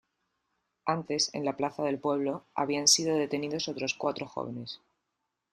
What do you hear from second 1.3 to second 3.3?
en la plaza del pueblo, habían sido